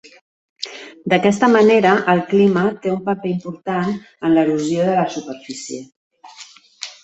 D'aquesta 1.11 1.49
manera, 1.55 1.91
el 2.15 2.23
clima 2.33 2.65
té 2.87 2.93
un 2.95 2.99
paper 3.11 3.31
important 3.35 3.95
en 4.01 4.35
l'erosió 4.39 4.91
de 4.91 4.99
la 5.03 5.07
superfície. 5.21 5.83